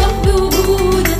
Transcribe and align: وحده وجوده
وحده 0.00 0.34
وجوده 0.34 1.11